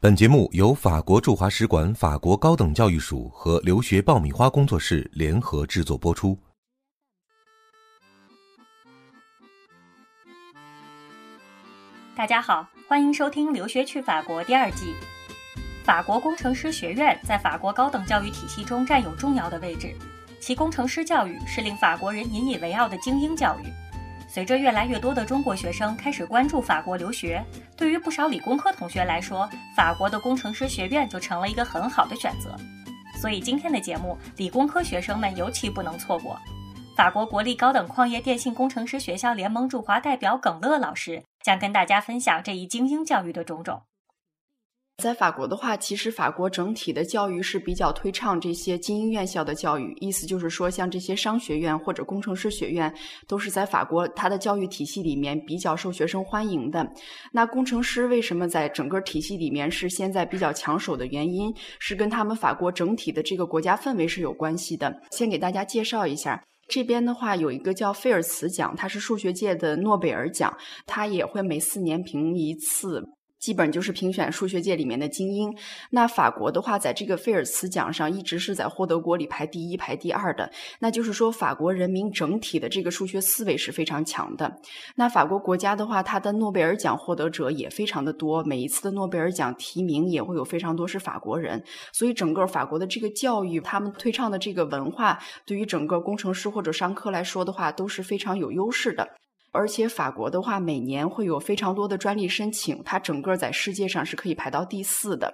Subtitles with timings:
[0.00, 6.38] 本节目由法国驻华使馆法国高等教育署和留学爆米花工作室联合制作播出。
[12.14, 14.94] 大家好，欢迎收听《留学去法国》第二季。
[15.82, 19.92] 法国工程师学院在法国高等教育体系中占有重要的位置，
[20.38, 23.87] 其工程师教育是令法国人引以为傲的精英教育。
[24.28, 27.42] 随着越来越多的中国学生开始关注法国留学，
[27.76, 32.54] 对于不少理工科同学来说，法国的工程师学院就成了一个很好的选择。
[33.20, 36.38] 所以今天的节目，理工科学生们尤其不能错过。
[36.94, 43.80] 法国国立高等矿业电信工程师学校联盟驻华代表耿乐老师将跟大家分享这一精英教育的种种。
[45.00, 52.92] 在法国的话，其实法国整体的教育是比较推倡这些精英院校的教育，意思就是说，像这些商学院或者工程师学院，
[53.28, 56.84] 都是在法国它的教育体系里面比较受学生欢迎的。
[57.30, 64.92] 那工程师为什么在整个体系里面是现在比较抢手的原因，是跟他们法国整体的这个国家氛围是有关系的。
[65.12, 70.52] 先给大家介绍一下，这边的话有一个叫菲尔茨奖，它是数学界的诺贝尔奖，
[70.86, 73.00] 它也会每四年评一次。
[73.38, 75.54] 基本就是评选数学界里面的精英。
[75.90, 80.50] 那法国的话，在这个菲尔茨奖上一直是在获得国里排第一、排第二的。
[80.80, 84.52] 那就是说，法国人民整体的这个数学思维是非常强的。
[84.96, 91.62] 那法国国家的话，它的诺贝尔奖获得者也非常的多，每一次的诺贝尔奖提名也会有非常多是法国人。
[91.92, 99.08] 所以，整个法国的这个教育，他们推倡的这个文化，对于整个工程师或者商科来说的话，都是非常有优势的。
[99.50, 105.32] 而且法国的话，每年会有非常多的专利申请，它整个在世界上是可以排到第四的。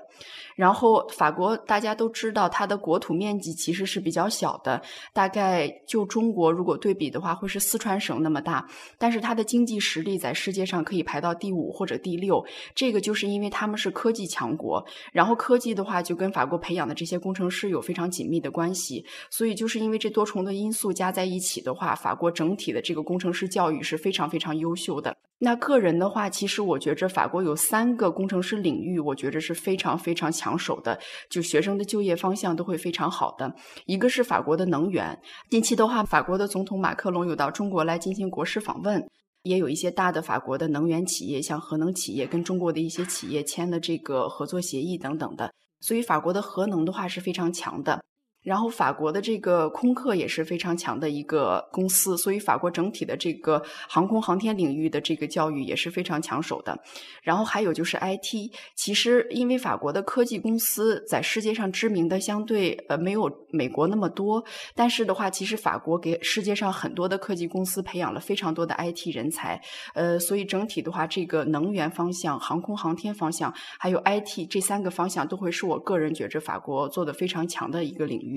[0.55, 4.81] 然后法国大家都知道，它的国土面积其实是比较小的，
[5.13, 8.65] 大概就中国如果对比的话，会是四川省那么大。
[8.97, 14.85] 但是它的经济实力在世界上可以排到第五或者第六，这个就是因为他们是科技强国。
[15.13, 19.05] 然后科技的话，就跟法国培养的这些工程师有非常紧密的关系。
[19.29, 25.17] 所以就是因为这多重的因素加在一起的话，法国整体的这个工程师教育是非常非常优秀的。
[25.39, 30.99] 那个人的话，其实我觉着法国有三个工程师领域，我觉着是非常非常抢手的，
[31.31, 33.51] 就学生的就业方向都会非常好的。
[33.87, 35.19] 一个是法国的能源，
[35.51, 39.03] 近期的话，法国的总统马克龙有到中国来进行国事访问，
[39.43, 48.03] 也有一些大的法国的能源企业，像核能企业跟中国的一些企业签了这个合作协议等等的，所以法国的核能的话是非常强的。
[48.45, 56.79] 然后法国的这个空客也是非常强的一个公司，所以法国整体的这个航空航天领域的这个教育也是非常抢手的。
[57.23, 64.45] 然后还有就是 IT，其实因为法国的科技公司在世界上知名的相对呃没有美国那么多，
[64.75, 69.59] 但是的话，其实法国给世界上很多的科技公司培养了非常多的 IT 人才，
[69.95, 78.34] 呃，所以整体的话，这个能源方向、航空航天方向还有 IT 这三个方向都会是我个人觉着法国做的非常强的一个领域。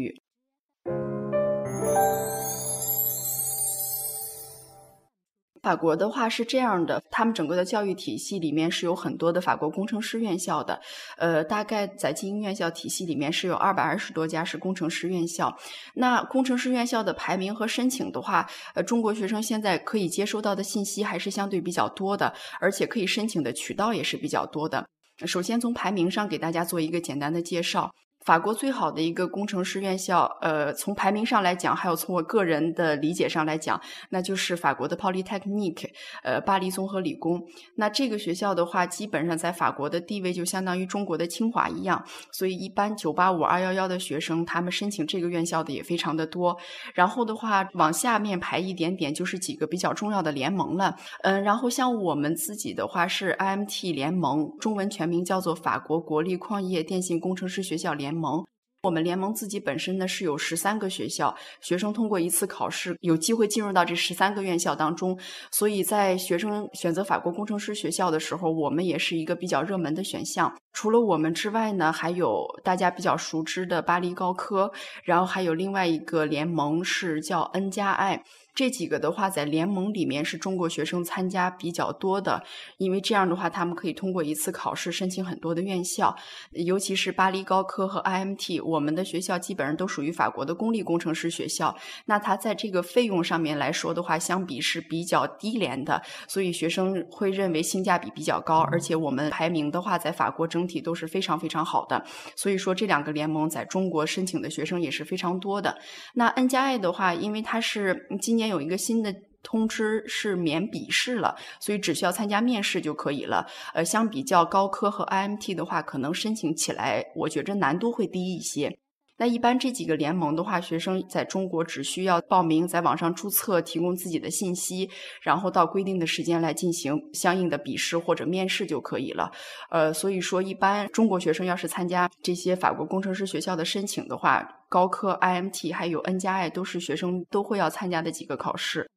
[5.64, 10.80] 法国的话是这样的，他们整个的教育体系里面是有很多的法国工程师院校的，
[11.18, 15.54] 呃，大概在精英院校体系里面是有二百二十多家是工程师院校。
[15.94, 24.88] 那工程师院校的排名和申请的话，呃，中国学生现在可以接收到的信息还是相对比较多的，而且可以申请的渠道也是比较多的。
[25.26, 27.92] 首先从排名上给大家做一个简单的介绍。
[28.28, 33.80] 法国最好的一个工程师院校，呃，从排名上来讲，还有从我个人的理解上来讲，
[34.10, 35.88] 那就是法国的 Polytechnique，
[36.24, 37.42] 呃，巴黎综合理工。
[37.76, 46.58] 那这个学校的话，基本上在法国的地位就相当于中国的清华一样，所以一般九八五、二幺幺的学生，他们申请这个院校的也非常的多。
[46.94, 50.94] 然后的话，往下面排一点点，就是几个比较重要的联盟了。
[51.22, 58.14] 嗯，然后像我们自己的话是 IMT 联盟，中文全名叫做法国国立矿业电信工程师学校联。
[58.14, 58.46] 盟，盟
[58.88, 65.20] 我们联盟自己本身呢是有十三个学校，学生通过一次考试有机会进入到这十三个院校当中，
[65.52, 70.56] 所以在学生选择法国工程师学校的时候，我们也是一个比较热门的选项。
[70.72, 74.72] 除了我们之外呢，还有大家比较熟知的巴黎高科，
[75.04, 78.24] 然后还有另外一个联盟是叫 N 加 I。
[78.54, 82.42] 这几个的话，在联盟里面是中国学生参加比较多的，
[82.80, 86.16] 因为这样的话，他们可以通过一次考试申请很多的院校，
[86.54, 91.76] 尤其是巴黎高科和 IMT，我们的学校基本上都属于法国的公立工程师学校。
[92.06, 98.62] 那它在这个费用上面来说的话，相比是比较低廉的，所以学生会认为性价比比较高。
[98.72, 102.04] 而且我们排名的话，在法国整体都是非常非常好的，
[102.36, 105.78] 所以说这两个联盟在中国申请的学生也是非常多的。
[106.16, 108.48] 那 N 加 I 的话，因为它是今年。
[108.48, 109.14] 有一个新的
[109.44, 113.48] 通知是免笔试了，所以只需要参加面试就可以了。
[113.74, 118.78] 呃，相比较高科和 IMT 的话，可能申请起来我觉着难度会低一些。
[119.20, 124.88] 那一般这几个联盟的话，学生在中国只需要报名，在网上注册，提供自己的信息，
[125.24, 129.32] 然后到规定的时间来进行相应的笔试或者面试就可以了。
[129.72, 138.88] 呃，所以说一般中国学生要是参加这些法国工程师学校的申请的话，高科、IMT 还有 N 加 I 都是学生都会要参加的几个考试。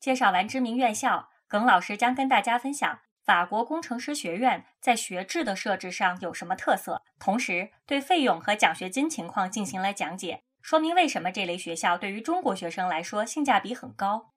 [0.00, 3.00] 介绍完知名院校，耿老师将跟大家分享。
[3.24, 7.02] 法国工程师学院在学制的设置上有什么特色？
[7.18, 14.33] 同时对费用和奖学金情况进行了讲解，说明为什么这类学校对于中国学生来说性价比很高。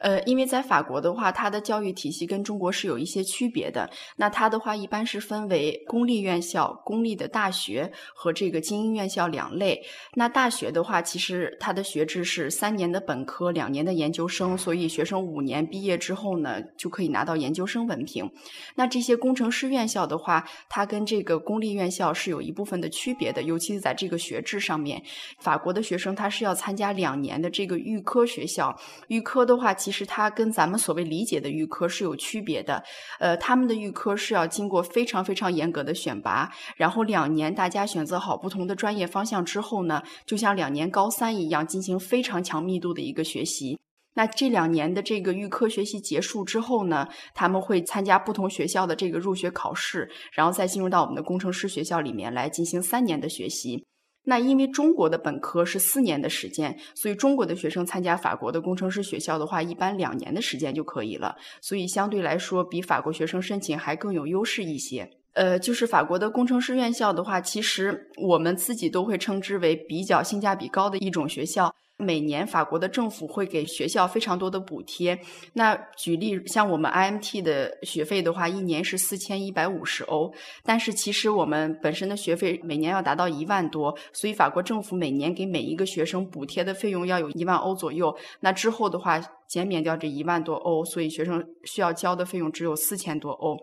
[0.00, 3.88] 呃，因为在法国的话，它的教育体系跟中国是有一些区别的。
[4.16, 9.82] 那它的话一般是分为公立院校、公立的大学和这个精英院校两类。
[10.14, 18.30] 那大学的话，其实它的学制是三年的本科，两年的研究生，所以学生五年毕业之后呢，就可以拿到研究生文凭。
[18.74, 25.02] 那这些工程师院校的话，它跟这个公立院校是有一部分的区别的，尤其是在这个学制上面。
[25.38, 28.76] 法国的学生他是要参加两年的这个预科学校，
[29.08, 29.74] 预科的话。
[29.86, 32.82] 其实它跟咱们所谓理解的预科是有区别的，
[33.20, 43.78] 呃，他们的预科是要经过非常非常严格的选拔，然后两年大家选择好不同的专业方向之后呢，就像两年高三一样，进行非常强密度的一个学习。
[44.14, 53.84] 那这两年的这个预科学习结束之后呢，他们会参加不同学校的这个入学考试，然后再进入到我们的工程师学校里面来进行三年的学习。
[54.28, 61.36] 那因为中国的本科是四年的时间，所以中国的学生参加法国的工程师学校的话，一般两年的时间就可以了。
[61.60, 65.08] 所以相对来说，比法国学生申请还更有优势一些。
[65.34, 71.72] 呃，就是法国的工程师院校的话，其实我们自己都会称之为比较性价比高的一种学校。
[71.98, 75.18] 每年法国的政府会给学校非常多的补贴。
[75.54, 80.32] 那举例像我们 IMT 的学费的话，一年是四千一百五十欧，
[80.62, 88.14] 但是其实我们本身的学费每年要达到一万多，所以法国政府每年给每一个学生补贴的费用要有一万欧左右。
[88.40, 89.18] 那之后的话，
[89.48, 93.56] 减免掉这一万多欧，所以学生需要交的费用只有四千多欧。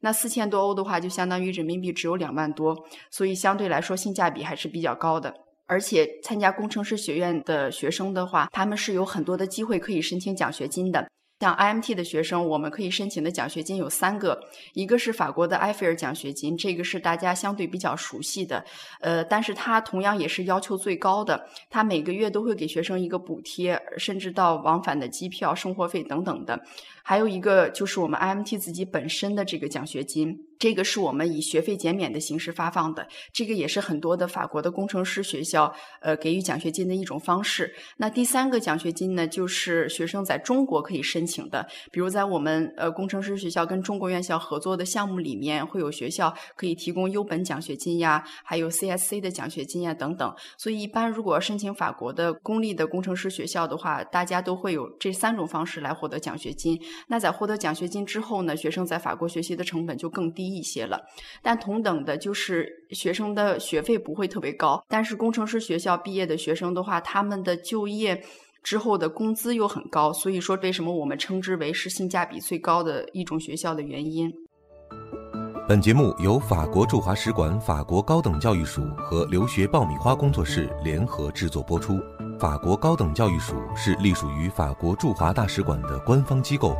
[0.00, 2.76] 那四千多欧的话，就相当于人民币只有两万多，
[3.10, 5.34] 所以相对来说性价比还是比较高的。
[5.70, 11.08] 而且参加工程师学院的学生的话，他们是有很多的机会可以申请奖学金的。
[11.38, 14.38] 像 IMT 的学生，我们可以申请的奖学金有三个，
[14.74, 18.62] 一个是法国的埃菲尔奖学金，这个是大家相对比较熟悉的，
[19.00, 26.60] 呃，但是它同样也是要求最高的，它每个月都会给学生一个补贴，甚至到往返的机票、生活费等等的。
[27.02, 37.74] 还有一个就是我们 IMT 自己本身的这个奖学金，这个是我们以学费减免的形式发放的，这个也是很多的法国的工程师学校呃给予奖学金的一种方式。
[37.96, 50.34] 那第三个奖学金呢，就是学生在中国可以申请的，比如在我们呃工程师学校跟中国院校合作的项目里面，会有学校可以提供优本奖学金呀，还有 CSC 的奖学金呀等等。
[50.58, 56.78] 所以一般如果申请法国的公立的工程师学校的话，大家都会有这三种方式来获得奖学金。
[57.08, 61.00] 那在获得奖学金之后呢，学生在法国学习的成本就更低一些了。
[61.42, 64.84] 但同等的，就是学生的学费不会特别高。
[64.88, 68.22] 但是工程师学校毕业的学生的话，他们的就业
[68.62, 70.12] 之后的工资又很高。
[70.12, 74.32] 所以说，为什么我们称之为是性价比最高的一种学校的原因？
[75.70, 82.02] 本节目由法国驻华使馆法国高等教育署和留学爆米花工作室联合制作播出。
[82.40, 86.76] 法国高等教育署是隶属于法国驻华大使馆的官方机构，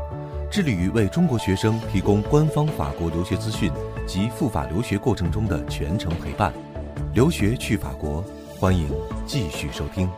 [0.50, 3.70] 致力于为中国学生提供官方法国留学资讯
[4.08, 6.52] 及赴法留学过程中的全程陪伴。
[7.14, 8.24] 留学去法国，
[8.58, 8.90] 欢迎
[9.24, 10.10] 继续收听。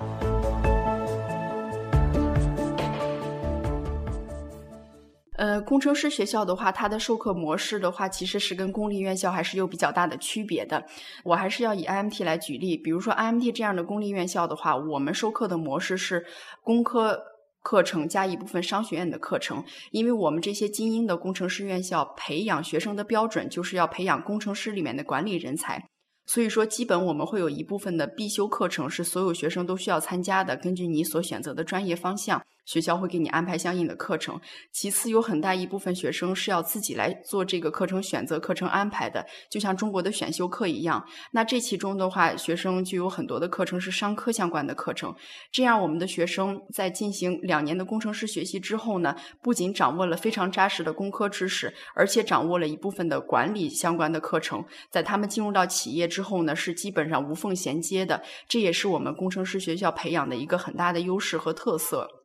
[5.72, 10.84] 工程师学校的话，它的授课模式的话，其实是跟公立院校还是有比较大的区别的。
[11.24, 16.26] 我还是要以 IMT 来举例，比如说 IMT 这样的公立院校的话，我们授课的模式是
[16.62, 17.18] 工科
[17.62, 25.82] 课程加一部分商学院的课程，因为我们这些精英的工程师院校培养学生的标准就是要培养工程师里面的管理人才，
[26.26, 32.42] 所以说基本我们会有一部分的必修课程是所有学生都需要参加的，根据你所选择的专业方向。
[32.64, 34.40] 学校会给你安排相应的课程。
[34.70, 41.04] 其次，有很大一部分学生是要自己来做这个课程选择、课程安排的，就像中国的选修课一样。
[41.32, 45.14] 那这其中的话，学生就有很多的课程是商科相关的课程。
[45.50, 54.64] 这样，我们的学生在进行两年的工程师学习之后呢，不仅掌握了非常扎实的工科知识，而且掌握了一部分的管理相关的课程。
[54.90, 58.22] 在他们进入到企业之后呢，是基本上无缝衔接的。
[58.48, 62.21] 这也是我们工程师学校培养的一个很大的优势和特色。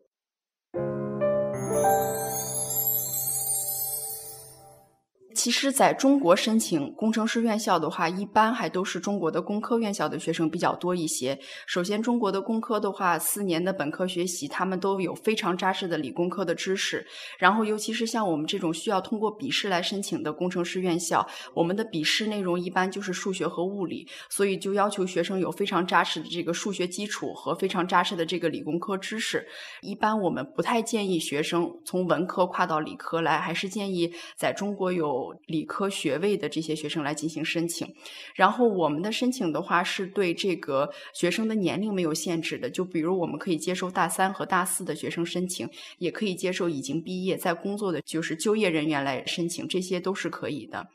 [5.38, 11.38] 其实，在中国申请工程师院校的话，一般还都是中国的工科院校的学生比较多一些。
[11.68, 17.06] 首先，中国的工科的话，四年的本科学习，他们都有非常扎实的理工科的知识。
[17.38, 29.48] 然后，尤其是像我们这种需要通过笔试来申请的工程师院校，我们的笔试内容一般就是数学和物理，所以就要求学生有非常扎实的这个数学基础和非常扎实的这个理工科知识。
[29.82, 35.27] 一般我们不太建议学生从文科跨到理科来，还是建议在中国有。
[35.46, 37.88] 理科学位的这些学生来进行申请，
[38.36, 45.70] 然后我们的申请的话是对这个学生的年龄没有限制的，就比如我们可以接受大三和大四的学生申请，
[46.00, 50.88] 也可以接受已经毕业在工作的就是就业人员来申请，这些都是可以的。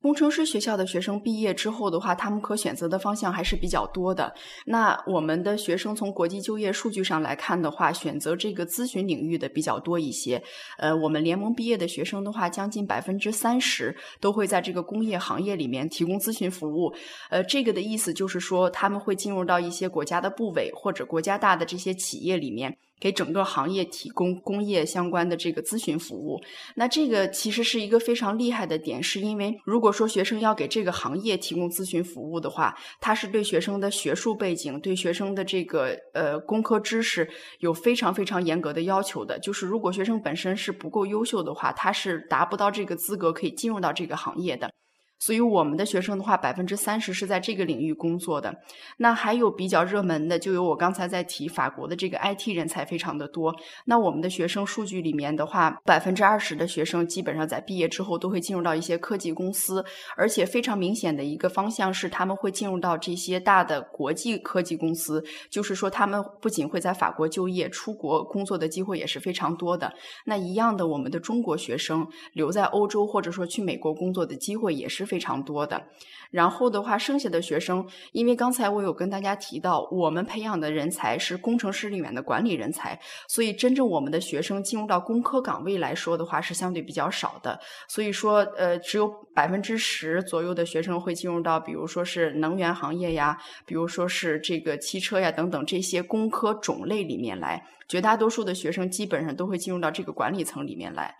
[0.00, 4.32] 工程师学校的学生毕业之后的话，他们可选择的方向还是比较多的。
[4.64, 10.40] 那我们的学生从国际就业数据上来看的话，选择这个咨询领域的比较多一些。
[10.78, 16.94] 呃，我们联盟毕业的学生的话，将近百分之三十都会在这个工业行业里面提供咨询服务。
[17.28, 22.76] 呃，这个的意思就是说，他们会进入到一些国家的部委或者国家大的这些企业里面。
[23.00, 26.40] 给整个行业提供工业相关的这个咨询服务，
[26.74, 37.28] 那这个其实是一个非常厉害的点，是因为如果说学生要给这个行业提供咨询服务的话，他是对学生的学术背景、对学生的这个呃工科知识
[37.60, 39.38] 有非常非常严格的要求的。
[39.38, 44.70] 就是如果学生本身是不够优秀的话，他是达不到这个资格可以进入到这个行业的。
[45.18, 48.54] 所以我们的学生的话，百分之三十是在这个领域工作的。
[48.96, 53.52] 那还有比较热门的，就有我刚才在提法国的这个 IT 人才非常的多。
[53.84, 59.84] 那我们的学生数据里面的话，百分之二十的学生基本上在毕业之后都会进入到一些科技公司，
[60.16, 65.24] 而且非常明显的一个方向是他们会进入到这些大的国际科技公司。
[65.50, 69.92] 就是说，他们不仅会在法国就业，出国工作的机会也是非常多的。
[70.24, 75.07] 那一样的，我们的中国学生留在欧洲或者说去美国工作的机会也是。
[75.08, 75.82] 非常多的，
[76.30, 87.58] 然后的话，剩下的学生，因为刚才我有跟大家提到，我们培养的人才是工程师里面的管理人才，所以真正我们的学生进入到工科岗位来说的话，是相对比较少的。
[87.88, 101.14] 所以说，呃，只有百分之十左右的学生会进入到，比如说是能源行业呀，比如说是这个汽车呀等等这些工科种类里面来，绝大多数的学生基本上都会进入到这个管理层里面来。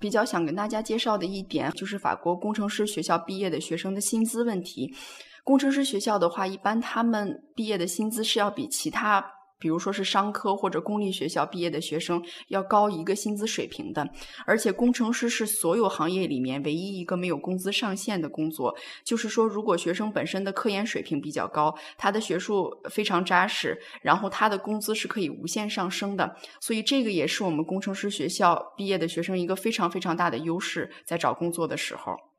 [0.00, 4.92] 比较想跟大家介绍的一点，就是法国工程师学校毕业的学生的薪资问题。
[5.44, 9.24] 工程师学校的话，一般他们毕业的薪资是要比其他。
[9.60, 14.08] 比如说是商科或者公立学校毕业的学生要高一个薪资水平的，
[14.46, 18.74] 而且工程师是所有行业里面唯一一个没有工资上限的工作。
[19.04, 26.34] 就是说，如果学生本身的科研水平比较高，他的学术非常扎实，然后他的工资是可以无限上升的。
[26.58, 32.29] 所以这个也是我们工程师学校毕业的学生一个非常非常大的优势，在找工作的时候。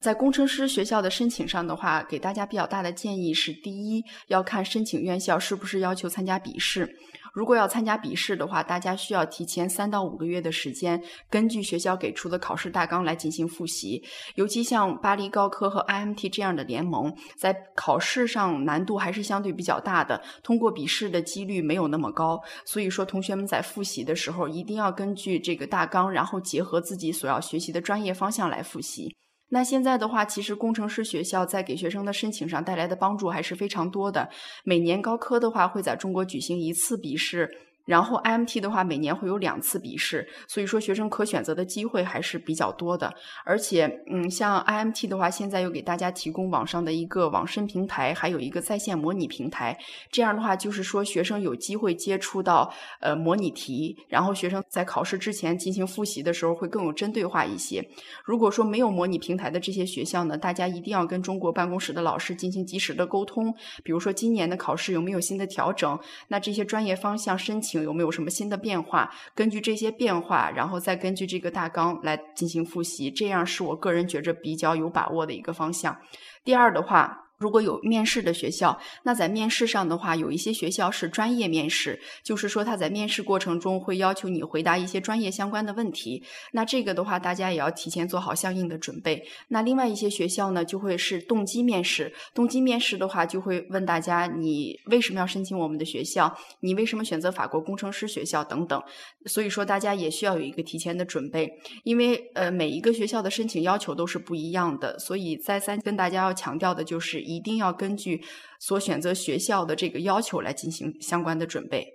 [0.00, 6.88] 在工程师学校的申请上的话，给大家比较大的建议是：第一，要看申请院校是不是要求参加笔试。
[7.34, 14.00] 如果要参加笔试的话，大家需要提前三到五个月的时间，根据学校给出的考试大纲来进行复习。
[14.36, 22.40] 尤其像巴黎高科和 IMT 这样的联盟，在考试上难度还是相对比较大的，通过笔试的几率没有那么高。
[22.64, 29.12] 所以说，同学们在复习的时候，一定要根据这个大纲，然后结合自己所要学习的专业方向来复习。
[29.50, 34.28] 那现在的话，其实工程师学校在给学生的申请上带来的帮助还是非常多的。
[34.64, 37.50] 每年高科的话会在中国举行一次笔试。
[37.88, 43.10] 然后 IMT 的话，每年会有两次笔试，所以说学生可选择的机会还是比较多的。
[43.46, 49.74] 而且，嗯，像 IMT 的话，现在又给大家提供网上的一个网申平台，还有一个在线模拟平台。
[50.10, 57.82] 这样的话，就是说学生有机会接触到呃模拟题，然后学生在考试之前进行复习的时候会更有针对化一些。
[58.22, 67.77] 如果说没有模拟平台的这些学校呢，大家一定要跟中国办公室的老师进行及时的沟通，比如说今年的考试有没有新的调整，那这些专业方向申请。
[67.82, 69.10] 有没有什么新的变化？
[69.34, 75.96] 根据这些变化，然后再根据这个大纲来进行复习，这样是我个人觉着比较有把握的一个方向。
[76.44, 77.27] 第二的话。
[77.38, 86.20] 如果有面试的学校，那在面试上的话，有一些学校是专业面试，就是说他在面试过程中会要求你回答一些专业相关的问题。
[86.50, 89.24] 那这个的话，大家也要提前做好相应的准备。
[89.46, 92.12] 那另外一些学校呢，就会是动机面试。
[92.34, 96.36] 动机面试的话，就会问大家你为什么要申请我们的学校？
[96.58, 98.82] 你为什么选择法国工程师学校等等。
[99.26, 101.48] 所以说，大家也需要有一个提前的准备，
[101.84, 104.98] 因为呃，每一个学校的申请要求都是不一样的。
[104.98, 107.27] 所以再三跟大家要强调的就是。
[107.28, 108.22] 一定要根据
[108.58, 111.86] 所选择学校的这个要求来进行相关的准备。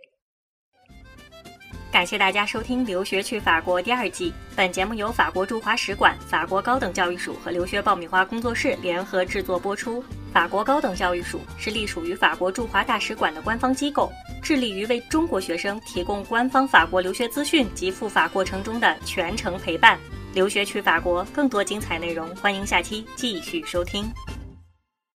[1.92, 4.34] 感谢大家收听《留学去法国》第二季。
[4.56, 10.04] 本节目由法国驻华使馆、法国高等教育署和留学爆米花工作室联合制作播出。
[10.34, 14.12] 法国高等教育署是隶属于法国驻华大使馆的官方机构，
[14.42, 20.00] 致力于为中国学生提供官方法国留学资讯及赴法过程中的全程陪伴。
[20.34, 24.12] 留学去法国，更多精彩内容，欢迎下期继续收听。